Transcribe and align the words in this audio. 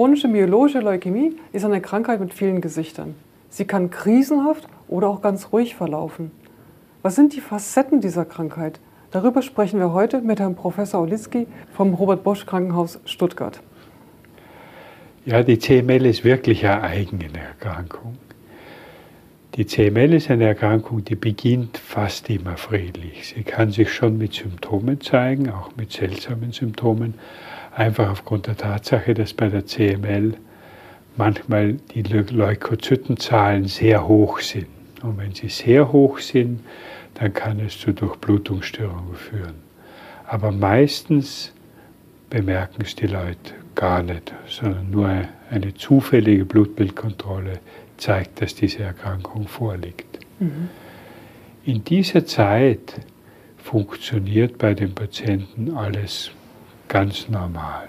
chronische 0.00 0.28
myelogische 0.28 0.80
Leukämie 0.80 1.36
ist 1.52 1.66
eine 1.66 1.82
Krankheit 1.82 2.20
mit 2.20 2.32
vielen 2.32 2.62
Gesichtern. 2.62 3.16
Sie 3.50 3.66
kann 3.66 3.90
krisenhaft 3.90 4.66
oder 4.88 5.08
auch 5.08 5.20
ganz 5.20 5.52
ruhig 5.52 5.74
verlaufen. 5.74 6.30
Was 7.02 7.16
sind 7.16 7.36
die 7.36 7.42
Facetten 7.42 8.00
dieser 8.00 8.24
Krankheit? 8.24 8.80
Darüber 9.10 9.42
sprechen 9.42 9.78
wir 9.78 9.92
heute 9.92 10.22
mit 10.22 10.40
Herrn 10.40 10.54
Professor 10.54 11.02
Olitzky 11.02 11.46
vom 11.74 11.92
Robert 11.92 12.24
Bosch 12.24 12.46
Krankenhaus 12.46 12.98
Stuttgart. 13.04 13.60
Ja, 15.26 15.42
die 15.42 15.58
CML 15.58 16.06
ist 16.06 16.24
wirklich 16.24 16.64
eine 16.64 16.80
eigene 16.80 17.26
Erkrankung. 17.38 18.16
Die 19.56 19.66
CML 19.66 20.14
ist 20.14 20.30
eine 20.30 20.46
Erkrankung, 20.46 21.04
die 21.04 21.14
beginnt 21.14 21.76
fast 21.76 22.30
immer 22.30 22.56
friedlich. 22.56 23.34
Sie 23.34 23.42
kann 23.42 23.70
sich 23.70 23.92
schon 23.92 24.16
mit 24.16 24.32
Symptomen 24.32 25.02
zeigen, 25.02 25.50
auch 25.50 25.76
mit 25.76 25.92
seltsamen 25.92 26.52
Symptomen, 26.52 27.12
einfach 27.74 28.10
aufgrund 28.10 28.46
der 28.46 28.56
Tatsache, 28.56 29.14
dass 29.14 29.32
bei 29.32 29.48
der 29.48 29.66
CML 29.66 30.34
manchmal 31.16 31.74
die 31.94 32.02
Leukozytenzahlen 32.02 33.66
sehr 33.66 34.06
hoch 34.06 34.40
sind. 34.40 34.66
Und 35.02 35.18
wenn 35.18 35.34
sie 35.34 35.48
sehr 35.48 35.92
hoch 35.92 36.18
sind, 36.18 36.60
dann 37.14 37.32
kann 37.32 37.60
es 37.60 37.78
zu 37.78 37.92
Durchblutungsstörungen 37.92 39.14
führen. 39.14 39.54
Aber 40.26 40.52
meistens 40.52 41.52
bemerken 42.28 42.82
es 42.82 42.94
die 42.94 43.06
Leute 43.06 43.54
gar 43.74 44.02
nicht, 44.02 44.32
sondern 44.46 44.90
nur 44.90 45.24
eine 45.50 45.74
zufällige 45.74 46.44
Blutbildkontrolle 46.44 47.60
zeigt, 47.96 48.40
dass 48.40 48.54
diese 48.54 48.82
Erkrankung 48.82 49.48
vorliegt. 49.48 50.18
Mhm. 50.38 50.68
In 51.64 51.84
dieser 51.84 52.24
Zeit 52.24 53.00
funktioniert 53.58 54.58
bei 54.58 54.74
den 54.74 54.94
Patienten 54.94 55.74
alles 55.76 56.30
ganz 56.90 57.28
normal. 57.30 57.88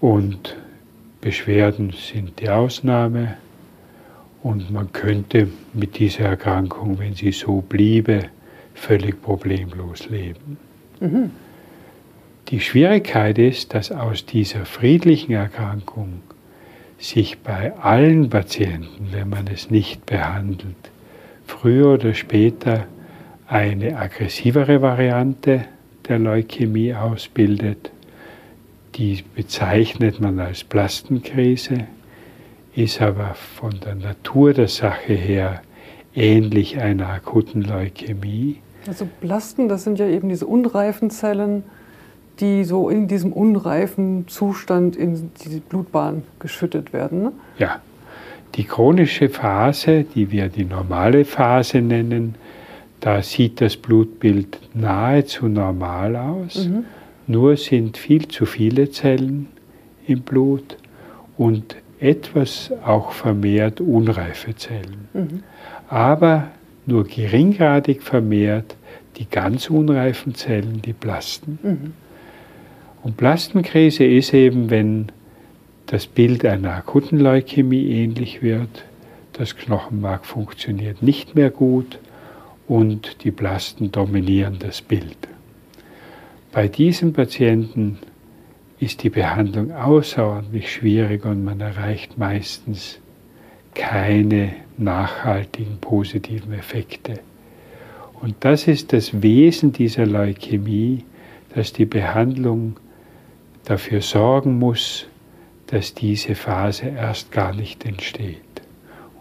Und 0.00 0.56
Beschwerden 1.20 1.92
sind 1.92 2.40
die 2.40 2.48
Ausnahme 2.48 3.36
und 4.42 4.70
man 4.70 4.92
könnte 4.92 5.48
mit 5.72 5.98
dieser 5.98 6.24
Erkrankung, 6.24 6.98
wenn 6.98 7.14
sie 7.14 7.32
so 7.32 7.60
bliebe, 7.60 8.26
völlig 8.74 9.20
problemlos 9.20 10.08
leben. 10.08 10.58
Mhm. 11.00 11.30
Die 12.48 12.60
Schwierigkeit 12.60 13.38
ist, 13.38 13.74
dass 13.74 13.90
aus 13.90 14.26
dieser 14.26 14.64
friedlichen 14.64 15.32
Erkrankung 15.32 16.20
sich 16.98 17.38
bei 17.38 17.74
allen 17.78 18.30
Patienten, 18.30 19.08
wenn 19.10 19.30
man 19.30 19.46
es 19.48 19.70
nicht 19.70 20.06
behandelt, 20.06 20.76
früher 21.46 21.94
oder 21.94 22.14
später 22.14 22.86
eine 23.46 23.96
aggressivere 23.96 24.82
Variante 24.82 25.64
der 26.08 26.18
Leukämie 26.18 26.94
ausbildet. 26.94 27.90
Die 28.94 29.24
bezeichnet 29.34 30.20
man 30.20 30.38
als 30.38 30.64
Blastenkrise, 30.64 31.86
ist 32.74 33.00
aber 33.02 33.34
von 33.34 33.80
der 33.84 33.94
Natur 33.94 34.52
der 34.52 34.68
Sache 34.68 35.14
her 35.14 35.62
ähnlich 36.14 36.80
einer 36.80 37.08
akuten 37.08 37.62
Leukämie. 37.62 38.58
Also 38.86 39.08
Blasten, 39.20 39.68
das 39.68 39.84
sind 39.84 39.98
ja 39.98 40.06
eben 40.06 40.28
diese 40.28 40.46
unreifen 40.46 41.10
Zellen, 41.10 41.64
die 42.40 42.64
so 42.64 42.88
in 42.88 43.08
diesem 43.08 43.32
unreifen 43.32 44.28
Zustand 44.28 44.96
in 44.96 45.30
die 45.44 45.60
Blutbahn 45.60 46.22
geschüttet 46.38 46.92
werden. 46.92 47.22
Ne? 47.22 47.32
Ja, 47.58 47.80
die 48.54 48.64
chronische 48.64 49.28
Phase, 49.28 50.04
die 50.04 50.30
wir 50.30 50.48
die 50.48 50.64
normale 50.64 51.24
Phase 51.24 51.80
nennen, 51.80 52.34
da 53.04 53.20
sieht 53.20 53.60
das 53.60 53.76
Blutbild 53.76 54.58
nahezu 54.72 55.46
normal 55.46 56.16
aus, 56.16 56.66
mhm. 56.66 56.86
nur 57.26 57.58
sind 57.58 57.98
viel 57.98 58.28
zu 58.28 58.46
viele 58.46 58.90
Zellen 58.90 59.48
im 60.06 60.22
Blut 60.22 60.78
und 61.36 61.76
etwas 62.00 62.72
auch 62.82 63.12
vermehrt 63.12 63.82
unreife 63.82 64.56
Zellen. 64.56 65.08
Mhm. 65.12 65.42
Aber 65.90 66.48
nur 66.86 67.04
geringgradig 67.04 68.02
vermehrt 68.02 68.74
die 69.18 69.28
ganz 69.28 69.68
unreifen 69.68 70.34
Zellen, 70.34 70.80
die 70.80 70.94
Blasten. 70.94 71.58
Mhm. 71.62 71.92
Und 73.02 73.18
Blastenkrise 73.18 74.04
ist 74.04 74.32
eben, 74.32 74.70
wenn 74.70 75.12
das 75.84 76.06
Bild 76.06 76.46
einer 76.46 76.72
akuten 76.72 77.20
Leukämie 77.20 77.86
ähnlich 77.86 78.40
wird, 78.40 78.86
das 79.34 79.56
Knochenmark 79.56 80.24
funktioniert 80.24 81.02
nicht 81.02 81.34
mehr 81.34 81.50
gut 81.50 81.98
und 82.66 83.24
die 83.24 83.30
Blasten 83.30 83.92
dominieren 83.92 84.58
das 84.58 84.80
Bild. 84.80 85.16
Bei 86.52 86.68
diesen 86.68 87.12
Patienten 87.12 87.98
ist 88.78 89.02
die 89.02 89.10
Behandlung 89.10 89.72
außerordentlich 89.72 90.72
schwierig 90.72 91.24
und 91.24 91.44
man 91.44 91.60
erreicht 91.60 92.18
meistens 92.18 92.98
keine 93.74 94.54
nachhaltigen 94.76 95.78
positiven 95.78 96.52
Effekte. 96.52 97.20
Und 98.20 98.36
das 98.40 98.68
ist 98.68 98.92
das 98.92 99.22
Wesen 99.22 99.72
dieser 99.72 100.06
Leukämie, 100.06 101.04
dass 101.54 101.72
die 101.72 101.84
Behandlung 101.84 102.76
dafür 103.64 104.00
sorgen 104.00 104.58
muss, 104.58 105.06
dass 105.66 105.94
diese 105.94 106.34
Phase 106.34 106.86
erst 106.86 107.32
gar 107.32 107.54
nicht 107.54 107.84
entsteht. 107.84 108.38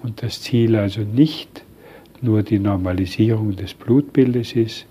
Und 0.01 0.21
das 0.21 0.41
Ziel 0.41 0.75
also 0.75 1.01
nicht 1.01 1.63
nur 2.23 2.43
die 2.43 2.59
Normalisierung 2.59 3.55
des 3.55 3.73
Blutbildes 3.73 4.53
ist, 4.53 4.85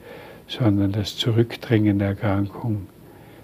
sondern 0.46 0.92
das 0.92 1.16
Zurückdrängen 1.16 1.98
der 1.98 2.08
Erkrankung 2.08 2.86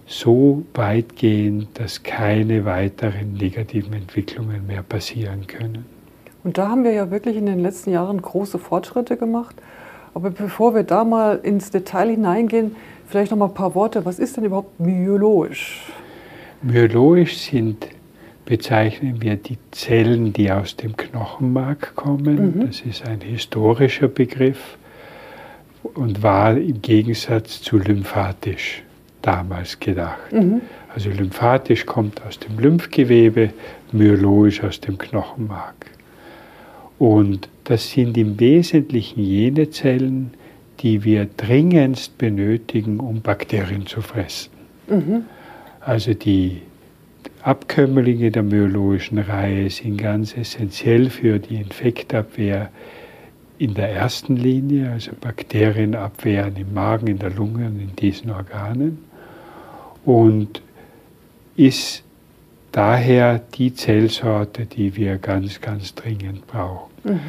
so 0.06 0.62
weitgehend, 0.74 1.68
dass 1.74 2.02
keine 2.02 2.64
weiteren 2.64 3.34
negativen 3.34 3.92
Entwicklungen 3.92 4.66
mehr 4.66 4.82
passieren 4.82 5.46
können. 5.46 5.84
Und 6.44 6.56
da 6.56 6.68
haben 6.68 6.84
wir 6.84 6.92
ja 6.92 7.10
wirklich 7.10 7.36
in 7.36 7.46
den 7.46 7.58
letzten 7.58 7.90
Jahren 7.90 8.22
große 8.22 8.58
Fortschritte 8.58 9.16
gemacht. 9.16 9.56
Aber 10.14 10.30
bevor 10.30 10.74
wir 10.74 10.82
da 10.82 11.04
mal 11.04 11.38
ins 11.42 11.70
Detail 11.70 12.08
hineingehen, 12.08 12.74
vielleicht 13.06 13.30
noch 13.30 13.38
mal 13.38 13.46
ein 13.46 13.54
paar 13.54 13.74
Worte. 13.74 14.04
Was 14.04 14.18
ist 14.18 14.36
denn 14.36 14.44
überhaupt 14.44 14.80
myologisch? 14.80 15.92
Myologisch 16.62 17.38
sind, 17.38 17.88
bezeichnen 18.48 19.20
wir 19.20 19.36
die 19.36 19.58
Zellen, 19.72 20.32
die 20.32 20.50
aus 20.50 20.74
dem 20.74 20.96
Knochenmark 20.96 21.94
kommen. 21.96 22.56
Mhm. 22.56 22.66
Das 22.66 22.80
ist 22.80 23.06
ein 23.06 23.20
historischer 23.20 24.08
Begriff 24.08 24.78
und 25.82 26.22
war 26.22 26.56
im 26.56 26.80
Gegensatz 26.80 27.60
zu 27.60 27.76
lymphatisch 27.76 28.82
damals 29.20 29.78
gedacht. 29.78 30.32
Mhm. 30.32 30.62
Also 30.94 31.10
lymphatisch 31.10 31.84
kommt 31.84 32.22
aus 32.26 32.38
dem 32.38 32.58
Lymphgewebe, 32.58 33.50
myologisch 33.92 34.64
aus 34.64 34.80
dem 34.80 34.96
Knochenmark. 34.96 35.84
Und 36.98 37.50
das 37.64 37.90
sind 37.90 38.16
im 38.16 38.40
Wesentlichen 38.40 39.22
jene 39.22 39.68
Zellen, 39.68 40.30
die 40.80 41.04
wir 41.04 41.28
dringendst 41.36 42.16
benötigen, 42.16 42.98
um 42.98 43.20
Bakterien 43.20 43.84
zu 43.86 44.00
fressen. 44.00 44.52
Mhm. 44.88 45.24
Also 45.80 46.14
die 46.14 46.62
Abkömmlinge 47.42 48.30
der 48.30 48.42
myologischen 48.42 49.18
Reihe 49.18 49.70
sind 49.70 49.98
ganz 49.98 50.36
essentiell 50.36 51.10
für 51.10 51.38
die 51.38 51.56
Infektabwehr 51.56 52.70
in 53.58 53.74
der 53.74 53.90
ersten 53.90 54.36
Linie, 54.36 54.92
also 54.92 55.12
Bakterienabwehren 55.20 56.56
im 56.56 56.74
Magen, 56.74 57.08
in 57.08 57.18
der 57.18 57.30
Lunge 57.30 57.66
und 57.66 57.80
in 57.80 57.96
diesen 57.96 58.30
Organen. 58.30 58.98
Und 60.04 60.62
ist 61.56 62.04
daher 62.72 63.40
die 63.54 63.74
Zellsorte, 63.74 64.66
die 64.66 64.94
wir 64.96 65.18
ganz, 65.18 65.60
ganz 65.60 65.94
dringend 65.94 66.46
brauchen. 66.46 66.90
Mhm. 67.04 67.20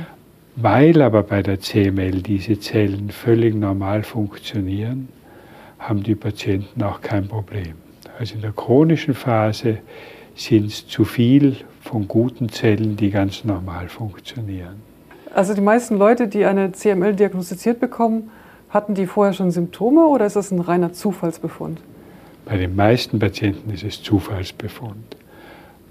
Weil 0.55 1.01
aber 1.01 1.23
bei 1.23 1.41
der 1.41 1.59
CML 1.59 2.21
diese 2.21 2.59
Zellen 2.59 3.09
völlig 3.09 3.55
normal 3.55 4.03
funktionieren, 4.03 5.07
haben 5.79 6.03
die 6.03 6.15
Patienten 6.15 6.83
auch 6.83 7.01
kein 7.01 7.27
Problem. 7.27 7.75
Also 8.19 8.35
in 8.35 8.41
der 8.41 8.51
chronischen 8.51 9.13
Phase 9.13 9.77
sind 10.35 10.65
es 10.65 10.85
zu 10.85 11.05
viel 11.05 11.55
von 11.79 12.05
guten 12.09 12.49
Zellen, 12.49 12.97
die 12.97 13.11
ganz 13.11 13.45
normal 13.45 13.87
funktionieren. 13.87 14.81
Also 15.33 15.53
die 15.53 15.61
meisten 15.61 15.97
Leute, 15.97 16.27
die 16.27 16.43
eine 16.43 16.73
CML 16.73 17.15
diagnostiziert 17.15 17.79
bekommen, 17.79 18.29
hatten 18.69 18.93
die 18.93 19.05
vorher 19.05 19.33
schon 19.33 19.51
Symptome 19.51 20.05
oder 20.05 20.25
ist 20.25 20.35
das 20.35 20.51
ein 20.51 20.59
reiner 20.59 20.91
Zufallsbefund? 20.91 21.79
Bei 22.43 22.57
den 22.57 22.75
meisten 22.75 23.19
Patienten 23.19 23.71
ist 23.71 23.83
es 23.83 24.03
Zufallsbefund. 24.03 25.15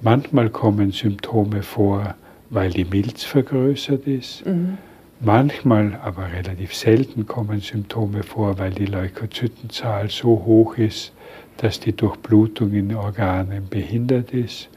Manchmal 0.03 0.51
kommen 0.51 0.93
Symptome 0.93 1.63
vor, 1.63 2.15
weil 2.51 2.71
die 2.71 2.85
Milz 2.85 3.25
vergrößert 3.25 4.07
ist. 4.07 4.45
Mhm. 4.45 4.77
Manchmal, 5.21 5.99
aber 6.03 6.33
relativ 6.33 6.75
selten, 6.75 7.27
kommen 7.27 7.61
Symptome 7.61 8.23
vor, 8.23 8.59
weil 8.59 8.71
die 8.71 8.87
Leukozytenzahl 8.87 10.11
so 10.11 10.45
hoch 10.47 10.79
ist, 10.79 11.13
dass 11.57 11.81
die 11.81 11.93
Durchblutung 11.93 12.73
in 12.73 12.95
Organen 12.95 13.69
behindert 13.69 14.33
ist. 14.33 14.69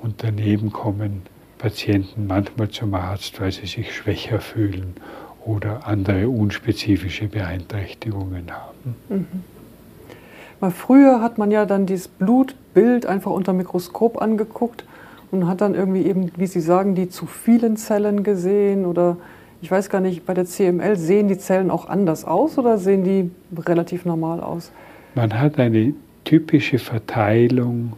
Und 0.00 0.22
daneben 0.22 0.72
kommen 0.72 1.22
Patienten 1.58 2.26
manchmal 2.26 2.70
zum 2.70 2.94
Arzt, 2.94 3.40
weil 3.40 3.52
sie 3.52 3.66
sich 3.66 3.94
schwächer 3.94 4.40
fühlen 4.40 4.94
oder 5.44 5.86
andere 5.86 6.28
unspezifische 6.28 7.28
Beeinträchtigungen 7.28 8.50
haben. 8.50 8.96
Mhm. 9.08 9.26
Mal 10.60 10.70
früher 10.70 11.20
hat 11.20 11.36
man 11.36 11.50
ja 11.50 11.66
dann 11.66 11.84
dieses 11.84 12.08
Blutbild 12.08 13.04
einfach 13.04 13.32
unter 13.32 13.52
Mikroskop 13.52 14.22
angeguckt 14.22 14.84
und 15.30 15.46
hat 15.46 15.60
dann 15.60 15.74
irgendwie 15.74 16.06
eben, 16.06 16.30
wie 16.36 16.46
Sie 16.46 16.60
sagen, 16.60 16.94
die 16.94 17.10
zu 17.10 17.26
vielen 17.26 17.76
Zellen 17.76 18.22
gesehen 18.22 18.86
oder 18.86 19.18
ich 19.64 19.70
weiß 19.70 19.88
gar 19.88 20.02
nicht, 20.02 20.26
bei 20.26 20.34
der 20.34 20.44
CML 20.44 20.96
sehen 20.96 21.26
die 21.26 21.38
Zellen 21.38 21.70
auch 21.70 21.88
anders 21.88 22.26
aus 22.26 22.58
oder 22.58 22.76
sehen 22.76 23.02
die 23.02 23.30
relativ 23.58 24.04
normal 24.04 24.40
aus? 24.40 24.70
Man 25.14 25.40
hat 25.40 25.58
eine 25.58 25.94
typische 26.24 26.78
Verteilung 26.78 27.94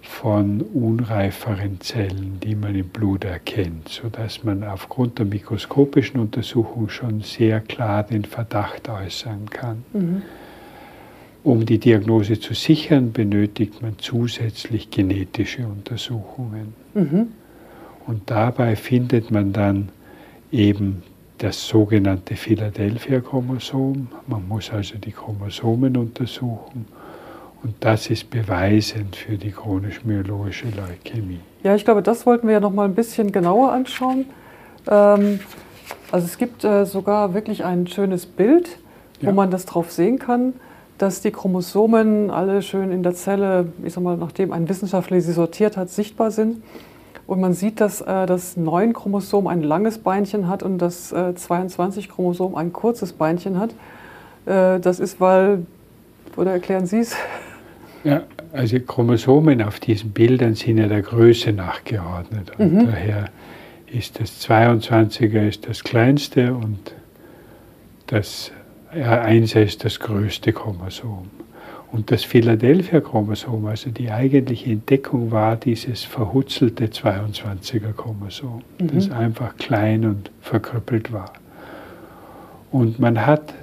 von 0.00 0.62
unreiferen 0.62 1.78
Zellen, 1.82 2.40
die 2.42 2.54
man 2.54 2.74
im 2.74 2.88
Blut 2.88 3.24
erkennt, 3.24 3.90
sodass 3.90 4.44
man 4.44 4.64
aufgrund 4.64 5.18
der 5.18 5.26
mikroskopischen 5.26 6.20
Untersuchung 6.20 6.88
schon 6.88 7.20
sehr 7.20 7.60
klar 7.60 8.04
den 8.04 8.24
Verdacht 8.24 8.88
äußern 8.88 9.50
kann. 9.50 9.84
Mhm. 9.92 10.22
Um 11.44 11.66
die 11.66 11.78
Diagnose 11.78 12.40
zu 12.40 12.54
sichern, 12.54 13.12
benötigt 13.12 13.82
man 13.82 13.98
zusätzlich 13.98 14.90
genetische 14.90 15.66
Untersuchungen. 15.66 16.72
Mhm. 16.94 17.28
Und 18.06 18.30
dabei 18.30 18.74
findet 18.74 19.30
man 19.30 19.52
dann 19.52 19.90
eben 20.50 21.02
das 21.38 21.68
sogenannte 21.68 22.36
Philadelphia-Chromosom. 22.36 24.08
Man 24.26 24.48
muss 24.48 24.70
also 24.70 24.98
die 24.98 25.12
Chromosomen 25.12 25.96
untersuchen. 25.96 26.86
Und 27.62 27.74
das 27.80 28.10
ist 28.10 28.30
beweisend 28.30 29.16
für 29.16 29.36
die 29.36 29.50
chronisch-myologische 29.50 30.66
Leukämie. 30.66 31.40
Ja, 31.62 31.74
ich 31.74 31.84
glaube, 31.84 32.02
das 32.02 32.24
wollten 32.24 32.46
wir 32.46 32.54
ja 32.54 32.60
noch 32.60 32.72
mal 32.72 32.84
ein 32.84 32.94
bisschen 32.94 33.32
genauer 33.32 33.72
anschauen. 33.72 34.26
Ähm, 34.88 35.40
also 36.10 36.26
es 36.26 36.38
gibt 36.38 36.64
äh, 36.64 36.86
sogar 36.86 37.34
wirklich 37.34 37.64
ein 37.64 37.86
schönes 37.86 38.26
Bild, 38.26 38.78
wo 39.20 39.26
ja. 39.26 39.32
man 39.32 39.50
das 39.50 39.66
drauf 39.66 39.90
sehen 39.90 40.18
kann, 40.18 40.54
dass 40.98 41.20
die 41.20 41.30
Chromosomen 41.30 42.30
alle 42.30 42.62
schön 42.62 42.92
in 42.92 43.02
der 43.02 43.14
Zelle, 43.14 43.72
ich 43.84 43.92
sag 43.92 44.02
mal, 44.02 44.16
nachdem 44.16 44.52
ein 44.52 44.68
Wissenschaftler 44.68 45.20
sie 45.20 45.32
sortiert 45.32 45.76
hat, 45.76 45.90
sichtbar 45.90 46.30
sind. 46.30 46.62
Und 47.28 47.40
man 47.40 47.52
sieht, 47.52 47.82
dass 47.82 48.00
äh, 48.00 48.24
das 48.24 48.56
9-Chromosom 48.56 49.48
ein 49.48 49.62
langes 49.62 49.98
Beinchen 49.98 50.48
hat 50.48 50.62
und 50.62 50.78
das 50.78 51.12
äh, 51.12 51.34
22-Chromosom 51.36 52.54
ein 52.54 52.72
kurzes 52.72 53.12
Beinchen 53.12 53.60
hat. 53.60 53.72
Äh, 54.46 54.80
das 54.80 54.98
ist, 54.98 55.20
weil, 55.20 55.66
oder 56.38 56.52
erklären 56.52 56.86
Sie 56.86 57.00
es? 57.00 57.14
Ja, 58.02 58.22
also 58.54 58.80
Chromosomen 58.80 59.60
auf 59.60 59.78
diesen 59.78 60.12
Bildern 60.12 60.54
sind 60.54 60.78
ja 60.78 60.88
der 60.88 61.02
Größe 61.02 61.52
nachgeordnet. 61.52 62.52
Und 62.56 62.72
mhm. 62.72 62.86
daher 62.86 63.26
ist 63.86 64.18
das 64.18 64.40
22er 64.48 65.46
ist 65.46 65.68
das 65.68 65.84
kleinste 65.84 66.54
und 66.54 66.78
das 68.06 68.52
1 68.90 69.54
ist 69.54 69.84
das 69.84 70.00
größte 70.00 70.54
Chromosom. 70.54 71.28
Und 71.90 72.10
das 72.10 72.22
Philadelphia-Chromosom, 72.24 73.64
also 73.66 73.90
die 73.90 74.10
eigentliche 74.10 74.70
Entdeckung 74.70 75.30
war 75.30 75.56
dieses 75.56 76.04
verhutzelte 76.04 76.86
22er-Chromosom, 76.86 78.62
mhm. 78.78 78.90
das 78.94 79.10
einfach 79.10 79.56
klein 79.56 80.04
und 80.04 80.30
verkrüppelt 80.42 81.12
war. 81.12 81.32
Und 82.70 82.98
man 82.98 83.24
hat 83.24 83.54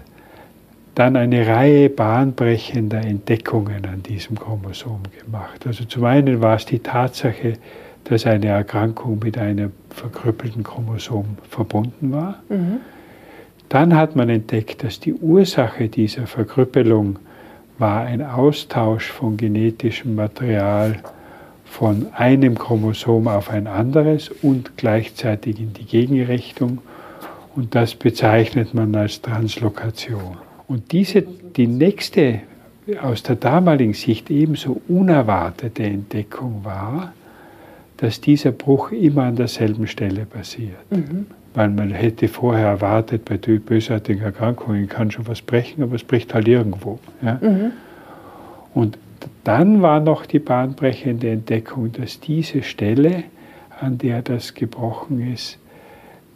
dann 0.95 1.17
eine 1.17 1.45
Reihe 1.45 1.89
bahnbrechender 1.89 3.05
Entdeckungen 3.05 3.85
an 3.85 4.01
diesem 4.01 4.39
Chromosom 4.39 5.01
gemacht. 5.23 5.67
Also 5.67 5.83
zum 5.83 6.05
einen 6.05 6.41
war 6.41 6.55
es 6.55 6.65
die 6.65 6.79
Tatsache, 6.79 7.53
dass 8.05 8.25
eine 8.25 8.47
Erkrankung 8.47 9.19
mit 9.23 9.37
einem 9.37 9.71
verkrüppelten 9.89 10.63
Chromosom 10.63 11.37
verbunden 11.49 12.11
war. 12.11 12.41
Mhm. 12.49 12.77
Dann 13.69 13.95
hat 13.95 14.15
man 14.15 14.29
entdeckt, 14.29 14.83
dass 14.83 14.99
die 14.99 15.13
Ursache 15.13 15.89
dieser 15.89 16.27
Verkrüppelung 16.27 17.19
war 17.77 18.01
ein 18.01 18.21
Austausch 18.21 19.11
von 19.11 19.37
genetischem 19.37 20.15
Material 20.15 20.99
von 21.65 22.07
einem 22.13 22.57
Chromosom 22.57 23.27
auf 23.27 23.49
ein 23.49 23.67
anderes 23.67 24.29
und 24.29 24.77
gleichzeitig 24.77 25.59
in 25.59 25.73
die 25.73 25.85
Gegenrichtung. 25.85 26.79
Und 27.55 27.75
das 27.75 27.95
bezeichnet 27.95 28.73
man 28.73 28.95
als 28.95 29.21
Translokation. 29.21 30.37
Und 30.67 30.91
diese, 30.91 31.21
die 31.21 31.67
nächste, 31.67 32.41
aus 33.01 33.23
der 33.23 33.35
damaligen 33.35 33.93
Sicht 33.93 34.29
ebenso 34.29 34.81
unerwartete 34.87 35.83
Entdeckung 35.83 36.63
war, 36.63 37.13
dass 37.97 38.21
dieser 38.21 38.51
Bruch 38.51 38.91
immer 38.91 39.23
an 39.23 39.35
derselben 39.35 39.87
Stelle 39.87 40.25
passiert. 40.25 40.79
Mhm 40.91 41.27
weil 41.55 41.69
man 41.69 41.91
hätte 41.91 42.27
vorher 42.27 42.67
erwartet, 42.67 43.25
bei 43.25 43.37
bösartigen 43.37 44.21
Erkrankungen 44.21 44.87
kann 44.87 45.09
schon 45.09 45.25
was 45.27 45.41
brechen, 45.41 45.81
aber 45.81 45.95
es 45.95 46.03
bricht 46.03 46.33
halt 46.33 46.47
irgendwo. 46.47 46.99
Ja? 47.21 47.39
Mhm. 47.41 47.71
Und 48.73 48.97
dann 49.45 49.81
war 49.81 50.01
noch 50.01 50.25
die 50.25 50.39
bahnbrechende 50.39 51.29
Entdeckung, 51.29 51.91
dass 51.93 52.19
diese 52.19 52.61
Stelle, 52.61 53.23
an 53.79 53.97
der 53.97 54.21
das 54.21 54.53
gebrochen 54.53 55.33
ist, 55.33 55.57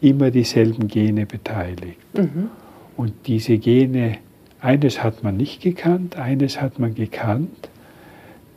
immer 0.01 0.31
dieselben 0.31 0.87
Gene 0.87 1.25
beteiligt. 1.25 1.99
Mhm. 2.13 2.49
Und 2.95 3.13
diese 3.27 3.57
Gene, 3.57 4.17
eines 4.61 5.03
hat 5.03 5.23
man 5.23 5.37
nicht 5.37 5.61
gekannt, 5.61 6.17
eines 6.17 6.61
hat 6.61 6.79
man 6.79 6.95
gekannt, 6.95 7.69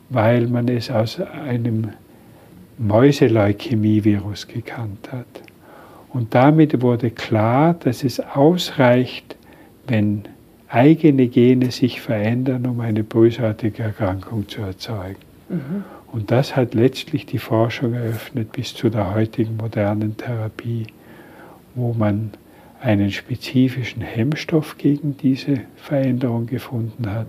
weil 0.09 0.47
man 0.47 0.67
es 0.69 0.89
aus 0.89 1.19
einem 1.19 1.89
Mäuseleukämie-Virus 2.77 4.47
gekannt 4.47 5.11
hat. 5.11 5.52
Und 6.13 6.35
damit 6.35 6.81
wurde 6.81 7.09
klar, 7.09 7.73
dass 7.73 8.03
es 8.03 8.19
ausreicht, 8.19 9.35
wenn 9.87 10.23
eigene 10.69 11.27
Gene 11.27 11.71
sich 11.71 12.01
verändern, 12.01 12.65
um 12.67 12.79
eine 12.79 13.03
bösartige 13.03 13.83
Erkrankung 13.83 14.47
zu 14.47 14.61
erzeugen. 14.61 15.19
Mhm. 15.49 15.83
Und 16.11 16.29
das 16.29 16.55
hat 16.55 16.75
letztlich 16.75 17.25
die 17.25 17.39
Forschung 17.39 17.93
eröffnet 17.93 18.51
bis 18.51 18.75
zu 18.75 18.89
der 18.89 19.13
heutigen 19.15 19.57
modernen 19.57 20.15
Therapie, 20.15 20.85
wo 21.73 21.93
man 21.93 22.31
einen 22.79 23.11
spezifischen 23.11 24.03
Hemmstoff 24.03 24.77
gegen 24.77 25.17
diese 25.17 25.61
Veränderung 25.75 26.45
gefunden 26.45 27.09
hat. 27.09 27.27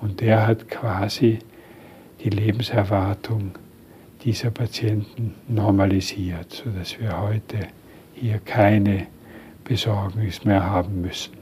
Und 0.00 0.20
der 0.20 0.46
hat 0.46 0.68
quasi 0.68 1.40
die 2.24 2.30
Lebenserwartung 2.30 3.52
dieser 4.24 4.50
Patienten 4.50 5.34
normalisiert, 5.48 6.62
sodass 6.64 6.98
wir 6.98 7.20
heute 7.20 7.68
hier 8.16 8.40
keine 8.44 9.06
Besorgnis 9.64 10.44
mehr 10.44 10.68
haben 10.68 11.02
müssen. 11.02 11.34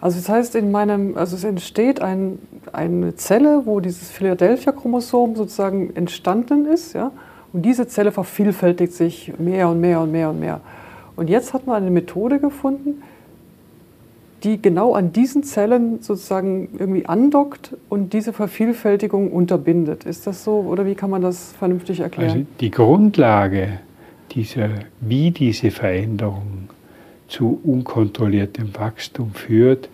Also 0.00 0.18
das 0.18 0.28
heißt, 0.28 0.54
in 0.56 0.70
meinem, 0.70 1.16
also 1.16 1.36
es 1.36 1.44
entsteht 1.44 2.02
ein, 2.02 2.38
eine 2.72 3.14
Zelle, 3.14 3.62
wo 3.64 3.80
dieses 3.80 4.10
Philadelphia-Chromosom 4.10 5.36
sozusagen 5.36 5.94
entstanden 5.94 6.66
ist, 6.66 6.92
ja, 6.92 7.12
und 7.52 7.62
diese 7.62 7.86
Zelle 7.86 8.12
vervielfältigt 8.12 8.92
sich 8.92 9.32
mehr 9.38 9.68
und 9.68 9.80
mehr 9.80 10.00
und 10.00 10.10
mehr 10.10 10.30
und 10.30 10.40
mehr. 10.40 10.60
Und 11.14 11.30
jetzt 11.30 11.54
hat 11.54 11.66
man 11.66 11.76
eine 11.76 11.90
Methode 11.90 12.40
gefunden, 12.40 13.02
die 14.42 14.60
genau 14.60 14.94
an 14.94 15.12
diesen 15.12 15.44
Zellen 15.44 16.00
sozusagen 16.00 16.70
irgendwie 16.78 17.06
andockt 17.06 17.76
und 17.88 18.12
diese 18.12 18.32
Vervielfältigung 18.32 19.30
unterbindet. 19.30 20.04
Ist 20.04 20.26
das 20.26 20.42
so 20.42 20.60
oder 20.60 20.84
wie 20.84 20.94
kann 20.94 21.10
man 21.10 21.22
das 21.22 21.52
vernünftig 21.52 22.00
erklären? 22.00 22.30
Also 22.32 22.46
die 22.58 22.70
Grundlage 22.70 23.78
dieser, 24.34 24.70
wie 25.00 25.30
diese 25.30 25.70
Veränderung 25.70 26.68
zu 27.28 27.60
unkontrolliertem 27.62 28.74
Wachstum 28.74 29.32
führt, 29.34 29.88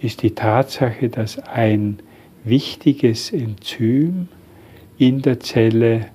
ist 0.00 0.22
die 0.22 0.34
Tatsache, 0.34 1.08
dass 1.08 1.38
ein 1.38 1.98
wichtiges 2.44 3.32
Enzym 3.32 4.28
in 4.98 5.22
der 5.22 5.40
Zelle 5.40 6.06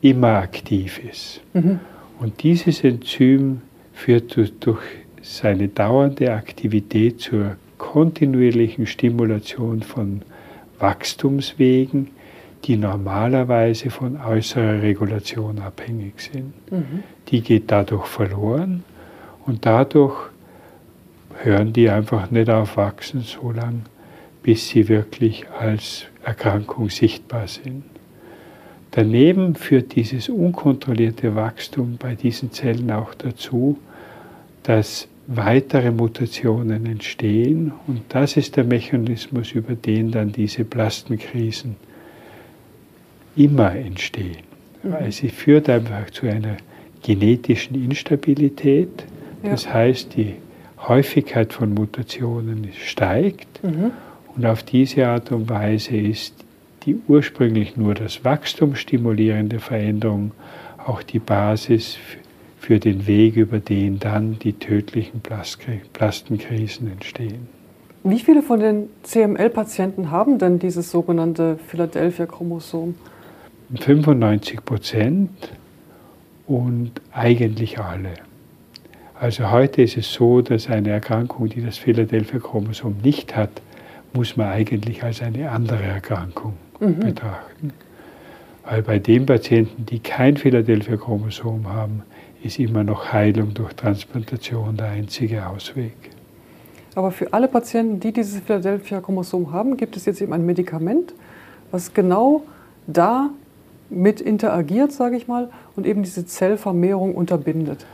immer 0.00 0.36
aktiv 0.36 1.00
ist. 1.08 1.40
Mhm. 1.52 1.80
Und 2.20 2.42
dieses 2.42 2.84
Enzym 2.84 3.62
führt 3.92 4.36
durch 4.36 4.82
seine 5.22 5.68
dauernde 5.68 6.32
Aktivität 6.32 7.20
zur 7.20 7.56
kontinuierlichen 7.78 8.86
Stimulation 8.86 9.82
von 9.82 10.22
Wachstumswegen, 10.78 12.08
die 12.64 12.76
normalerweise 12.76 13.90
von 13.90 14.20
äußerer 14.20 14.82
Regulation 14.82 15.58
abhängig 15.58 16.20
sind. 16.20 16.52
Mhm. 16.70 17.02
Die 17.28 17.40
geht 17.40 17.70
dadurch 17.70 18.06
verloren 18.06 18.84
und 19.46 19.66
dadurch 19.66 20.16
hören 21.42 21.72
die 21.72 21.90
einfach 21.90 22.30
nicht 22.30 22.50
auf 22.50 22.76
wachsen, 22.76 23.22
so 23.22 23.50
lange, 23.50 23.82
bis 24.42 24.68
sie 24.68 24.88
wirklich 24.88 25.44
als 25.58 26.06
Erkrankung 26.24 26.88
sichtbar 26.88 27.48
sind. 27.48 27.84
Daneben 28.92 29.54
führt 29.54 29.96
dieses 29.96 30.28
unkontrollierte 30.28 31.34
Wachstum 31.34 31.96
bei 31.98 32.14
diesen 32.14 32.52
Zellen 32.52 32.90
auch 32.90 33.14
dazu, 33.14 33.78
dass 34.62 35.08
weitere 35.26 35.90
Mutationen 35.90 36.84
entstehen 36.86 37.72
und 37.86 38.02
das 38.10 38.36
ist 38.36 38.56
der 38.56 38.64
Mechanismus, 38.64 39.52
über 39.52 39.74
den 39.74 40.10
dann 40.10 40.32
diese 40.32 40.64
Plastenkrisen 40.64 41.76
immer 43.36 43.74
entstehen. 43.74 44.44
Weil 44.82 45.12
sie 45.12 45.28
führt 45.28 45.68
einfach 45.68 46.10
zu 46.10 46.26
einer 46.26 46.56
genetischen 47.02 47.82
Instabilität. 47.84 49.04
Das 49.42 49.64
ja. 49.64 49.74
heißt, 49.74 50.16
die 50.16 50.34
Häufigkeit 50.78 51.52
von 51.52 51.72
Mutationen 51.72 52.68
steigt 52.72 53.62
mhm. 53.62 53.92
Und 54.34 54.46
auf 54.46 54.62
diese 54.62 55.06
Art 55.06 55.30
und 55.32 55.48
Weise 55.48 55.96
ist 55.96 56.34
die 56.84 56.98
ursprünglich 57.06 57.76
nur 57.76 57.94
das 57.94 58.24
Wachstum 58.24 58.74
stimulierende 58.74 59.60
Veränderung 59.60 60.32
auch 60.84 61.02
die 61.02 61.20
Basis 61.20 61.96
für 62.58 62.80
den 62.80 63.06
Weg, 63.06 63.36
über 63.36 63.58
den 63.58 63.98
dann 63.98 64.38
die 64.38 64.52
tödlichen 64.54 65.20
Plastenkrisen 65.92 66.90
entstehen. 66.90 67.48
Wie 68.04 68.18
viele 68.18 68.42
von 68.42 68.58
den 68.58 68.88
CML-Patienten 69.04 70.10
haben 70.10 70.38
denn 70.38 70.58
dieses 70.58 70.90
sogenannte 70.90 71.58
Philadelphia-Chromosom? 71.68 72.94
95 73.78 74.64
Prozent 74.64 75.30
und 76.46 76.92
eigentlich 77.12 77.78
alle. 77.78 78.14
Also 79.18 79.50
heute 79.50 79.82
ist 79.82 79.96
es 79.96 80.12
so, 80.12 80.42
dass 80.42 80.68
eine 80.68 80.90
Erkrankung, 80.90 81.48
die 81.48 81.64
das 81.64 81.78
Philadelphia-Chromosom 81.78 82.96
nicht 83.02 83.36
hat, 83.36 83.62
muss 84.12 84.36
man 84.36 84.48
eigentlich 84.48 85.02
als 85.02 85.22
eine 85.22 85.50
andere 85.50 85.82
Erkrankung 85.82 86.54
mhm. 86.80 86.98
betrachten. 86.98 87.72
Weil 88.64 88.82
bei 88.82 88.98
den 88.98 89.26
Patienten, 89.26 89.86
die 89.86 90.00
kein 90.00 90.36
Philadelphia-Chromosom 90.36 91.68
haben, 91.68 92.02
ist 92.42 92.58
immer 92.58 92.84
noch 92.84 93.12
Heilung 93.12 93.54
durch 93.54 93.74
Transplantation 93.74 94.76
der 94.76 94.88
einzige 94.88 95.46
Ausweg. 95.46 95.94
Aber 96.94 97.10
für 97.10 97.32
alle 97.32 97.48
Patienten, 97.48 98.00
die 98.00 98.12
dieses 98.12 98.40
Philadelphia-Chromosom 98.40 99.52
haben, 99.52 99.76
gibt 99.76 99.96
es 99.96 100.04
jetzt 100.04 100.20
eben 100.20 100.32
ein 100.32 100.44
Medikament, 100.44 101.14
was 101.70 101.94
genau 101.94 102.42
da 102.86 103.30
mit 103.92 104.20
interagiert, 104.20 104.92
sage 104.92 105.16
ich 105.16 105.28
mal, 105.28 105.50
und 105.76 105.86
eben 105.86 106.02
diese 106.02 106.26
Zellvermehrung 106.26 107.14
unterbindet. 107.14 107.86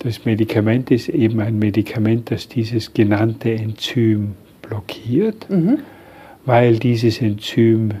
Das 0.00 0.24
Medikament 0.24 0.90
ist 0.90 1.08
eben 1.08 1.40
ein 1.40 1.58
Medikament, 1.58 2.30
das 2.30 2.48
dieses 2.48 2.92
genannte 2.92 3.52
Enzym 3.52 4.34
blockiert, 4.62 5.48
mhm. 5.50 5.78
weil 6.44 6.78
dieses 6.78 7.20
Enzym 7.20 7.92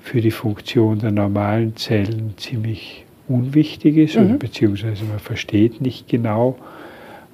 für 0.00 0.20
die 0.20 0.30
Funktion 0.30 1.00
der 1.00 1.10
normalen 1.10 1.76
Zellen 1.76 2.34
ziemlich 2.36 3.04
unwichtig 3.28 3.96
ist, 3.96 4.16
mhm. 4.16 4.38
beziehungsweise 4.38 5.04
man 5.04 5.18
versteht 5.18 5.80
nicht 5.80 6.08
genau, 6.08 6.56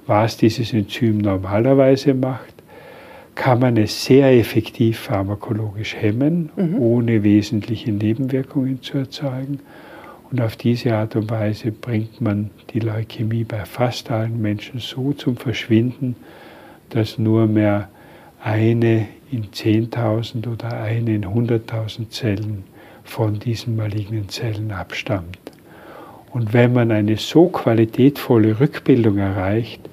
was 0.05 0.37
dieses 0.37 0.73
Enzym 0.73 1.19
normalerweise 1.19 2.13
macht, 2.13 2.53
kann 3.37 3.59
man 3.59 3.77
es 3.77 4.03
sehr 4.03 4.31
effektiv 4.31 4.97
pharmakologisch 4.97 5.95
hemmen, 5.95 6.49
mhm. 6.55 6.79
ohne 6.79 7.23
wesentliche 7.23 7.91
Nebenwirkungen 7.91 8.81
zu 8.81 8.97
erzeugen. 8.97 9.59
Und 10.31 10.41
auf 10.41 10.55
diese 10.55 10.95
Art 10.95 11.15
und 11.15 11.29
Weise 11.29 11.71
bringt 11.71 12.19
man 12.19 12.49
die 12.71 12.79
Leukämie 12.79 13.43
bei 13.43 13.63
fast 13.63 14.09
allen 14.11 14.41
Menschen 14.41 14.79
so 14.79 15.13
zum 15.13 15.37
Verschwinden, 15.37 16.15
dass 16.89 17.19
nur 17.19 17.45
mehr 17.45 17.89
eine 18.43 19.07
in 19.31 19.45
10.000 19.51 20.51
oder 20.51 20.81
eine 20.81 21.15
in 21.15 21.25
100.000 21.25 22.09
Zellen 22.09 22.63
von 23.03 23.39
diesen 23.39 23.75
malignen 23.75 24.29
Zellen 24.29 24.71
abstammt. 24.71 25.39
Und 26.33 26.53
wenn 26.53 26.73
man 26.73 26.91
eine 26.91 27.17
so 27.17 27.47
qualitätvolle 27.49 28.59
Rückbildung 28.59 29.19
erreicht, 29.19 29.87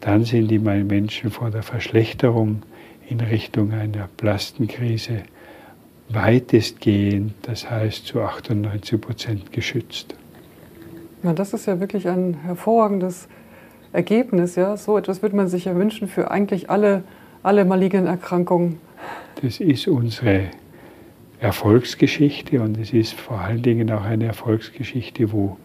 dann 0.00 0.24
sind 0.24 0.48
die 0.48 0.58
Menschen 0.58 1.30
vor 1.30 1.50
der 1.50 1.62
Verschlechterung 1.62 2.62
in 3.10 3.20
Richtung 3.20 3.72
einer 3.72 4.08
Plastenkrise 4.16 5.22
weitestgehend, 6.08 7.34
das 7.42 7.70
heißt 7.70 8.06
zu 8.06 8.20
98 8.20 9.00
Prozent 9.00 9.52
geschützt. 9.52 10.14
Ja, 11.22 11.32
das 11.32 11.52
ist 11.52 11.66
ja 11.66 11.80
wirklich 11.80 12.08
ein 12.08 12.34
hervorragendes 12.44 13.28
Ergebnis. 13.92 14.56
Ja? 14.56 14.76
So 14.76 14.96
etwas 14.96 15.22
würde 15.22 15.36
man 15.36 15.48
sich 15.48 15.66
ja 15.66 15.76
wünschen 15.76 16.08
für 16.08 16.30
eigentlich 16.30 16.70
alle, 16.70 17.02
alle 17.42 17.64
malignen 17.64 18.06
Erkrankungen. 18.06 18.78
Das 19.42 19.60
ist 19.60 19.88
unsere 19.88 20.50
Erfolgsgeschichte 21.40 22.60
und 22.60 22.78
es 22.78 22.92
ist 22.92 23.14
vor 23.14 23.40
allen 23.40 23.62
Dingen 23.62 23.90
auch 23.90 24.04
eine 24.04 24.26
Erfolgsgeschichte, 24.26 25.32
wo 25.32 25.56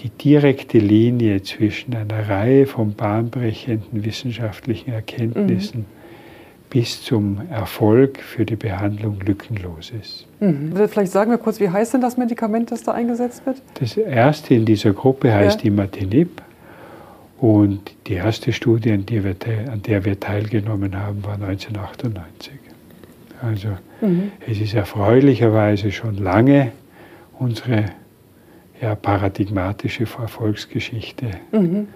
die 0.00 0.10
direkte 0.10 0.78
Linie 0.78 1.42
zwischen 1.42 1.94
einer 1.94 2.28
Reihe 2.28 2.66
von 2.66 2.94
bahnbrechenden 2.94 4.04
wissenschaftlichen 4.04 4.92
Erkenntnissen 4.92 5.80
mhm. 5.80 5.95
Bis 6.70 7.02
zum 7.02 7.40
Erfolg 7.50 8.18
für 8.18 8.44
die 8.44 8.56
Behandlung 8.56 9.20
lückenlos 9.20 9.92
ist. 9.98 10.26
Mhm. 10.40 10.72
Vielleicht 10.88 11.12
sagen 11.12 11.30
wir 11.30 11.38
kurz, 11.38 11.60
wie 11.60 11.68
heißt 11.68 11.94
denn 11.94 12.00
das 12.00 12.16
Medikament, 12.16 12.70
das 12.72 12.82
da 12.82 12.92
eingesetzt 12.92 13.46
wird? 13.46 13.62
Das 13.74 13.96
erste 13.96 14.54
in 14.54 14.64
dieser 14.64 14.92
Gruppe 14.92 15.32
heißt 15.32 15.62
ja. 15.62 15.68
Imatinib 15.68 16.42
und 17.38 17.94
die 18.06 18.14
erste 18.14 18.52
Studie, 18.52 18.92
an, 18.92 19.04
wir, 19.08 19.36
an 19.70 19.82
der 19.82 20.04
wir 20.04 20.18
teilgenommen 20.18 20.96
haben, 20.98 21.22
war 21.24 21.34
1998. 21.34 22.52
Also 23.42 23.68
mhm. 24.00 24.32
es 24.46 24.60
ist 24.60 24.74
erfreulicherweise 24.74 25.92
schon 25.92 26.16
lange 26.16 26.72
unsere 27.38 27.86
ja, 28.80 28.94
paradigmatische 28.94 30.04
Erfolgsgeschichte. 30.04 31.30
Mhm. 31.52 31.88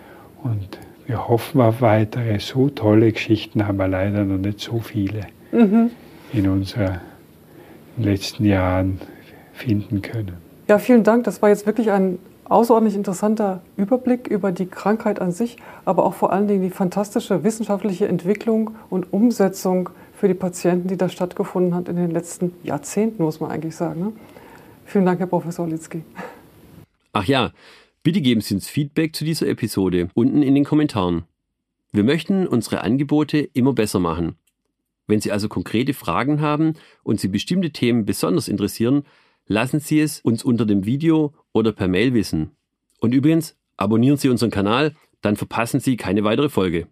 Und 0.42 0.78
wir 1.10 1.26
hoffen 1.26 1.60
auf 1.60 1.80
weitere. 1.80 2.38
So 2.38 2.68
tolle 2.68 3.12
Geschichten 3.12 3.66
haben 3.66 3.78
wir 3.78 3.88
leider 3.88 4.24
noch 4.24 4.38
nicht 4.38 4.60
so 4.60 4.78
viele 4.78 5.26
mhm. 5.50 5.90
in 6.32 6.48
unseren 6.48 7.00
letzten 7.96 8.44
Jahren 8.44 9.00
finden 9.52 10.02
können. 10.02 10.36
Ja, 10.68 10.78
vielen 10.78 11.02
Dank. 11.02 11.24
Das 11.24 11.42
war 11.42 11.48
jetzt 11.48 11.66
wirklich 11.66 11.90
ein 11.90 12.20
außerordentlich 12.44 12.96
interessanter 12.96 13.60
Überblick 13.76 14.28
über 14.28 14.52
die 14.52 14.66
Krankheit 14.66 15.20
an 15.20 15.32
sich, 15.32 15.56
aber 15.84 16.04
auch 16.04 16.14
vor 16.14 16.32
allen 16.32 16.46
Dingen 16.46 16.62
die 16.62 16.70
fantastische 16.70 17.42
wissenschaftliche 17.42 18.06
Entwicklung 18.06 18.76
und 18.88 19.12
Umsetzung 19.12 19.90
für 20.14 20.28
die 20.28 20.34
Patienten, 20.34 20.88
die 20.88 20.96
da 20.96 21.08
stattgefunden 21.08 21.74
hat 21.74 21.88
in 21.88 21.96
den 21.96 22.10
letzten 22.10 22.52
Jahrzehnten, 22.62 23.24
muss 23.24 23.40
man 23.40 23.50
eigentlich 23.50 23.74
sagen. 23.74 24.00
Ne? 24.00 24.12
Vielen 24.84 25.06
Dank, 25.06 25.18
Herr 25.18 25.26
Professor 25.26 25.66
Litzky. 25.66 26.04
Ach 27.12 27.24
ja, 27.24 27.50
bitte 28.02 28.20
geben 28.20 28.40
Sie 28.40 28.54
uns 28.54 28.68
Feedback 28.68 29.14
zu 29.14 29.24
dieser 29.24 29.48
Episode 29.48 30.08
unten 30.14 30.42
in 30.42 30.54
den 30.54 30.64
Kommentaren. 30.64 31.24
Wir 31.92 32.04
möchten 32.04 32.46
unsere 32.46 32.82
Angebote 32.82 33.38
immer 33.38 33.72
besser 33.72 33.98
machen. 33.98 34.36
Wenn 35.06 35.20
Sie 35.20 35.32
also 35.32 35.48
konkrete 35.48 35.92
Fragen 35.92 36.40
haben 36.40 36.74
und 37.02 37.20
Sie 37.20 37.28
bestimmte 37.28 37.70
Themen 37.70 38.04
besonders 38.04 38.46
interessieren, 38.46 39.02
lassen 39.46 39.80
Sie 39.80 40.00
es 40.00 40.20
uns 40.20 40.44
unter 40.44 40.66
dem 40.66 40.86
Video 40.86 41.34
oder 41.52 41.72
per 41.72 41.88
Mail 41.88 42.14
wissen. 42.14 42.52
Und 43.00 43.12
übrigens, 43.12 43.56
abonnieren 43.76 44.16
Sie 44.16 44.28
unseren 44.28 44.50
Kanal, 44.50 44.94
dann 45.20 45.36
verpassen 45.36 45.80
Sie 45.80 45.96
keine 45.96 46.22
weitere 46.24 46.48
Folge. 46.48 46.86